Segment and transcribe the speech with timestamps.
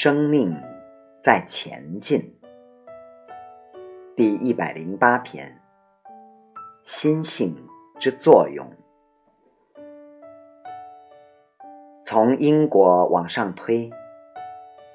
[0.00, 0.56] 生命
[1.20, 2.38] 在前进。
[4.14, 5.60] 第一百零八篇：
[6.84, 7.56] 心性
[7.98, 8.64] 之作用。
[12.04, 13.90] 从因果往上推，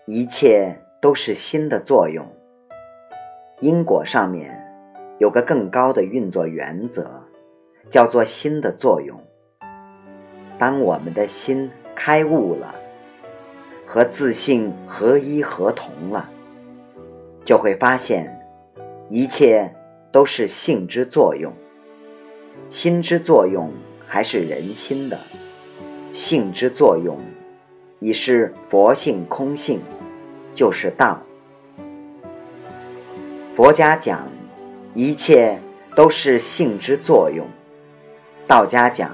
[0.06, 2.26] 一切都是心的作用。
[3.60, 4.58] 因果上面
[5.20, 7.12] 有个更高的运作原则，
[7.90, 9.20] 叫做心的作用。
[10.58, 12.74] 当我们的心开悟了，
[13.86, 16.30] 和自信合一合同了，
[17.46, 18.34] 就会发现，
[19.10, 19.72] 一切
[20.12, 21.52] 都是性之作用。
[22.70, 23.72] 心之作用
[24.08, 25.20] 还是人心的，
[26.12, 27.20] 性之作用
[28.00, 29.80] 已是佛性空性，
[30.56, 31.22] 就是道。
[33.56, 34.28] 佛家讲，
[34.96, 35.60] 一切
[35.96, 37.46] 都是性之作用；
[38.48, 39.12] 道家讲，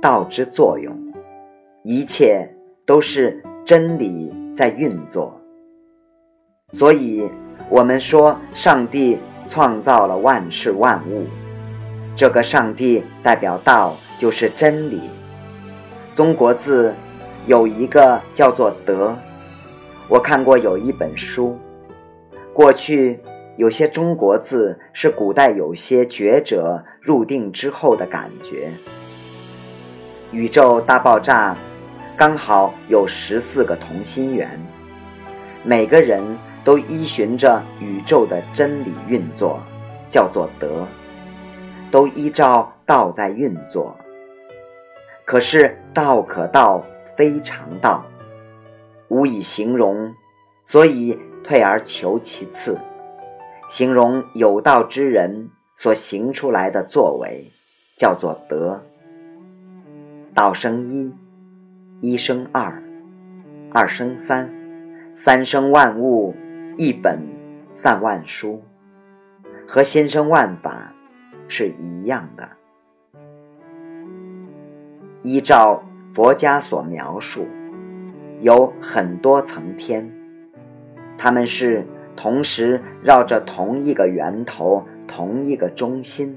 [0.00, 0.96] 道之作用，
[1.84, 2.52] 一切
[2.84, 3.40] 都是。
[3.64, 5.40] 真理在运作，
[6.72, 7.30] 所以
[7.68, 11.26] 我们说上帝创造了万事万物。
[12.16, 15.02] 这个上帝代表道，就是真理。
[16.16, 16.92] 中国字
[17.46, 19.14] 有一个叫做德。
[20.08, 21.56] 我看过有一本书，
[22.52, 23.20] 过去
[23.56, 28.72] 有些中国字是古代有些觉者入定之后的感觉。
[30.32, 31.56] 宇宙大爆炸。
[32.20, 34.60] 刚好有十四个同心圆，
[35.64, 36.22] 每个人
[36.62, 39.58] 都依循着宇宙的真理运作，
[40.10, 40.86] 叫做德，
[41.90, 43.96] 都依照道在运作。
[45.24, 46.84] 可是道可道
[47.16, 48.04] 非常道，
[49.08, 50.14] 无以形容，
[50.62, 52.76] 所以退而求其次，
[53.70, 57.50] 形容有道之人所行出来的作为，
[57.96, 58.78] 叫做德。
[60.34, 61.14] 道生一。
[62.02, 62.82] 一生二，
[63.70, 64.50] 二生三，
[65.14, 66.34] 三生万物，
[66.78, 67.18] 一本
[67.74, 68.62] 散万书，
[69.68, 70.94] 和心生万法
[71.46, 72.48] 是一样的。
[75.22, 75.84] 依照
[76.14, 77.46] 佛家所描述，
[78.40, 80.10] 有很多层天，
[81.18, 86.34] 他们是同时绕着同一个源头、同一个中心。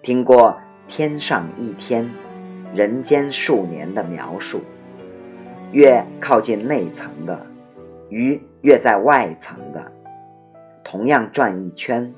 [0.00, 2.08] 听过天上一天。
[2.74, 4.60] 人间数年的描述，
[5.72, 7.46] 越靠近内层的，
[8.08, 9.92] 鱼越在外层的，
[10.84, 12.12] 同样转一圈，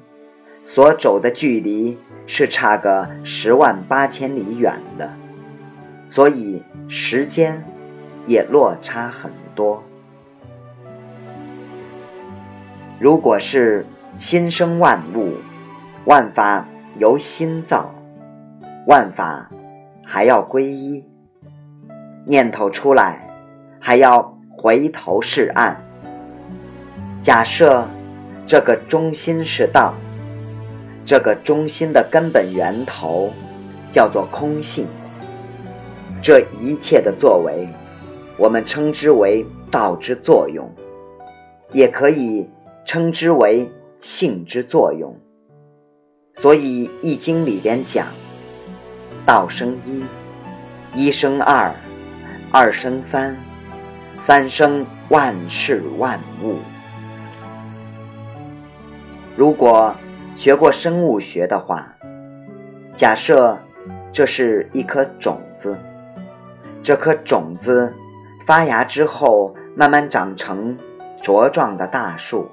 [0.64, 5.10] 所走的距离是差个十万八千里远的，
[6.08, 7.64] 所以时间
[8.26, 9.82] 也落差很多。
[12.98, 13.86] 如果是
[14.18, 15.34] 心生万物，
[16.04, 16.66] 万法
[16.98, 17.94] 由心造，
[18.86, 19.50] 万法。
[20.12, 21.04] 还要皈依，
[22.26, 23.30] 念头出来，
[23.78, 25.80] 还要回头是岸。
[27.22, 27.86] 假设
[28.44, 29.94] 这个中心是道，
[31.04, 33.30] 这个中心的根本源头
[33.92, 34.88] 叫做空性，
[36.20, 37.68] 这一切的作为，
[38.36, 40.68] 我们称之为道之作用，
[41.70, 42.50] 也可以
[42.84, 45.16] 称之为性之作用。
[46.34, 48.08] 所以《易经》里边讲。
[49.30, 50.04] 道生一，
[50.92, 51.72] 一生二，
[52.50, 53.36] 二生三，
[54.18, 56.56] 三生万事万物。
[59.36, 59.94] 如果
[60.36, 61.94] 学过生物学的话，
[62.96, 63.56] 假设
[64.12, 65.78] 这是一颗种子，
[66.82, 67.94] 这颗种子
[68.44, 70.76] 发芽之后，慢慢长成
[71.22, 72.50] 茁壮的大树，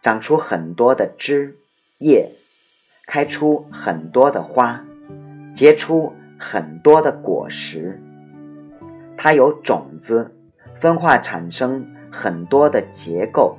[0.00, 1.58] 长出很多的枝
[1.98, 2.32] 叶，
[3.06, 4.82] 开出很多的花。
[5.58, 8.00] 结出很多的果实，
[9.16, 10.32] 它有种子，
[10.76, 13.58] 分化产生很多的结构，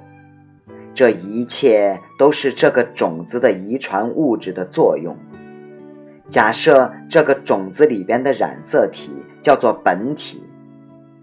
[0.94, 5.14] 这一切都是这个种子的遗传物质的作用。
[6.30, 9.12] 假设这个种子里边的染色体
[9.42, 10.42] 叫做本体，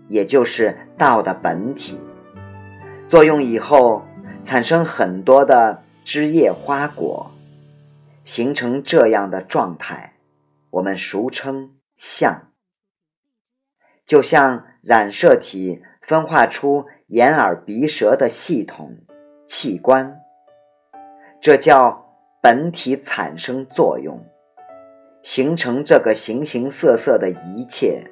[0.08, 1.98] 也就是道的本体，
[3.08, 4.04] 作用以后
[4.44, 7.30] 产生很多的枝叶花果，
[8.26, 10.12] 形成这样的状态。
[10.76, 12.52] 我们俗称相，
[14.04, 18.98] 就像染色体分化出眼耳鼻舌的系统
[19.46, 20.20] 器官，
[21.40, 24.22] 这叫本体产生作用，
[25.22, 28.10] 形成这个形形色色的一切，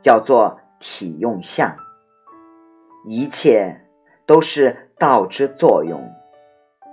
[0.00, 1.76] 叫做体用相。
[3.06, 3.84] 一切
[4.24, 6.10] 都是道之作用，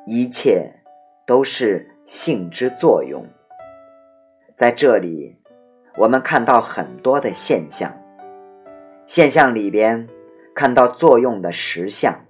[0.06, 0.84] 一切
[1.26, 3.26] 都是性之作用。
[4.60, 5.38] 在这里，
[5.96, 7.94] 我们看到很多的现象。
[9.06, 10.10] 现象里边
[10.54, 12.26] 看到作用的实相，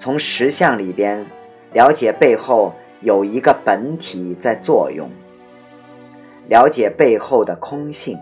[0.00, 1.24] 从实相里边
[1.72, 5.08] 了解背后有一个本体在作用，
[6.48, 8.18] 了解背后的空性。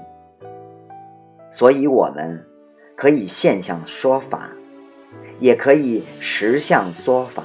[1.50, 2.44] 所以，我们
[2.97, 4.50] 可以现象说法，
[5.38, 7.44] 也可以实相说法，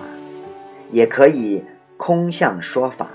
[0.91, 1.63] 也可以
[1.95, 3.07] 空相说法，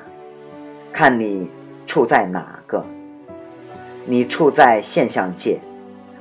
[0.91, 1.51] 看你
[1.91, 2.85] 处在哪个。
[4.07, 5.59] 你处在现象界，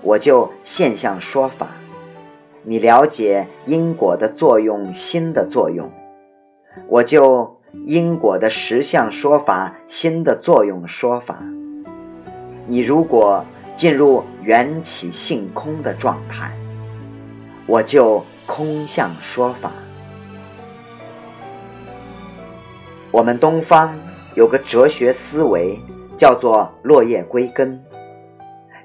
[0.01, 1.68] 我就现象说法。
[2.63, 5.88] 你了解因果的作用，心的作用，
[6.88, 7.56] 我就
[7.86, 11.38] 因果的实相说法，心的作用说法。
[12.66, 13.45] 你如果
[13.75, 16.51] 进入缘起性空的状态，
[17.68, 19.71] 我就空相说法。
[23.12, 23.94] 我们东方
[24.40, 25.78] 有个哲学思维，
[26.16, 27.78] 叫做落叶归根。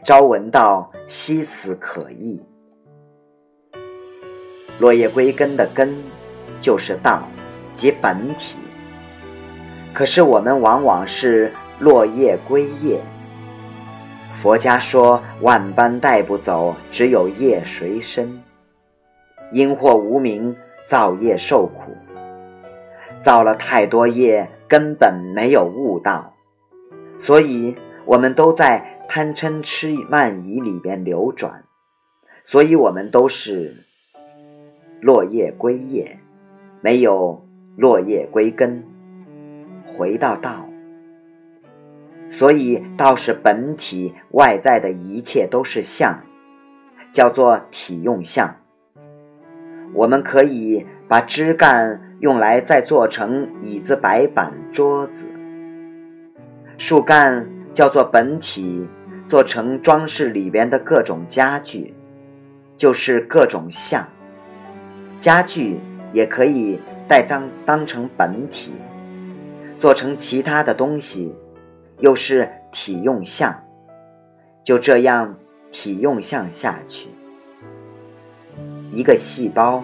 [0.04, 2.42] 朝闻道，夕死可矣。
[4.80, 5.94] 落叶归根的根，
[6.60, 7.22] 就是道，
[7.76, 8.58] 即本体。
[9.92, 13.00] 可是我们往往是落叶归叶。
[14.42, 18.42] 佛家说万般带不走，只有业随身。
[19.52, 21.96] 因祸无明，造业受苦。
[23.22, 26.34] 造了太多业，根本没有悟道，
[27.18, 31.64] 所以我们都在贪嗔痴慢疑里边流转，
[32.44, 33.74] 所以我们都是。
[35.00, 36.18] 落叶归叶，
[36.80, 37.44] 没有
[37.76, 38.82] 落叶归根，
[39.86, 40.66] 回到道。
[42.30, 46.22] 所以道是本体，外在的一切都是相，
[47.12, 48.56] 叫做体用相。
[49.92, 55.26] 我们可以把枝干用来再做成椅子、白板、桌子，
[56.78, 58.88] 树干叫做本体，
[59.28, 61.94] 做成装饰里边的各种家具，
[62.76, 64.06] 就是各种相。
[65.20, 65.78] 家具
[66.12, 66.78] 也可以
[67.08, 68.72] 带当当成本体，
[69.78, 71.34] 做成其他的东西，
[71.98, 73.54] 又是体用相，
[74.62, 75.34] 就这样
[75.70, 77.08] 体用相下去。
[78.92, 79.82] 一个细胞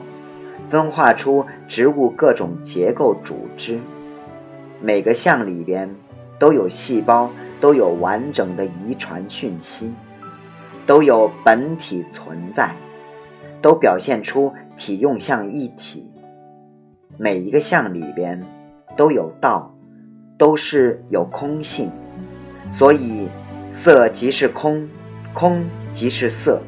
[0.70, 3.78] 分化出植物各种结构组织，
[4.80, 5.94] 每个相里边
[6.38, 7.28] 都有细胞，
[7.60, 9.92] 都有完整的遗传讯息，
[10.86, 12.74] 都有本体存在。
[13.62, 16.10] 都表现出体用相一体，
[17.18, 18.42] 每一个相里边
[18.96, 19.74] 都有道，
[20.38, 21.90] 都是有空性，
[22.70, 23.28] 所以
[23.70, 24.88] 色即是空，
[25.34, 25.62] 空
[25.92, 26.62] 即是色。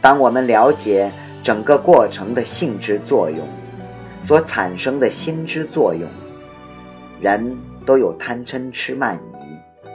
[0.00, 1.10] 当我们了解
[1.46, 3.38] 整个过程的性质作用，
[4.24, 6.02] 所产生的心之作用，
[7.20, 7.56] 人
[7.86, 9.86] 都有贪嗔痴慢疑，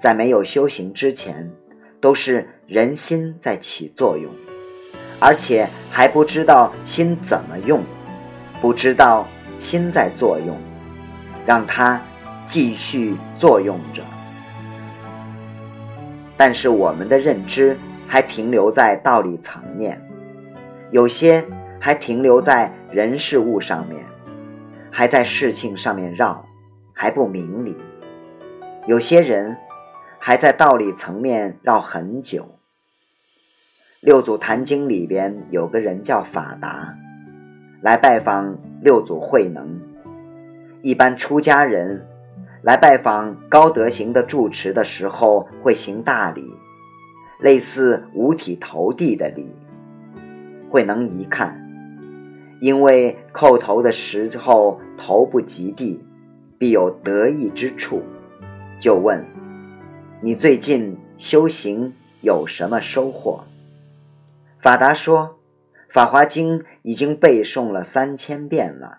[0.00, 1.50] 在没有修行之前，
[2.00, 4.30] 都是人心在起作用。
[5.18, 7.82] 而且还不知道心怎么用，
[8.60, 9.26] 不知道
[9.58, 10.56] 心在作用，
[11.44, 12.00] 让它
[12.46, 14.00] 继续作用着。
[16.36, 17.76] 但是我们的认知
[18.06, 20.00] 还停留在道理层面，
[20.94, 21.44] 有些
[21.80, 24.06] 还停留在人事物上面，
[24.92, 26.46] 还在事情上面绕，
[26.92, 27.76] 还不明理。
[28.86, 29.56] 有些人
[30.20, 32.46] 还在道理层面绕很久。
[33.98, 36.94] 六祖坛经里边有个人叫法达，
[37.82, 39.80] 来拜访六祖慧能。
[40.80, 42.06] 一般出家人
[42.62, 46.54] 来拜访高德行的住持的时候，会行大礼，
[47.40, 49.52] 类似五体投地的礼。
[50.74, 51.54] 慧能一看，
[52.60, 56.04] 因为叩头的时候头不及地，
[56.58, 58.02] 必有得意之处，
[58.80, 59.24] 就问
[60.20, 63.44] ：“你最近修行有什么收获？”
[64.58, 65.38] 法达说
[65.94, 68.98] ：“《法华经》已经背诵了三千遍了。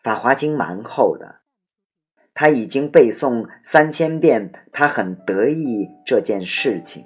[0.02, 1.40] 《法华经》蛮厚的，
[2.32, 7.04] 他已经背诵三千遍，他很得意这件事情。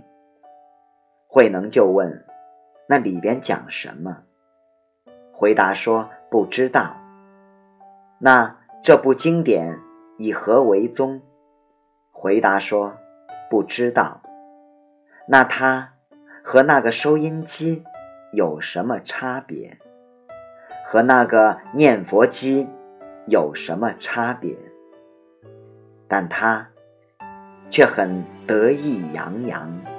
[1.26, 2.22] 慧能就问
[2.88, 4.22] ：‘那里边讲什么？’
[5.32, 6.96] 回答说：‘不知道。’
[8.18, 9.78] 那这部经典
[10.18, 11.20] 以何为宗？
[12.12, 12.96] 回答说
[13.50, 14.20] ：‘不知道。’
[15.28, 15.92] 那它。”
[16.48, 17.82] 和那个收音机
[18.32, 19.78] 有什么差别？
[20.84, 22.68] 和那个念佛机
[23.26, 24.56] 有什么差别？
[26.06, 26.68] 但他
[27.68, 29.95] 却很得意洋洋。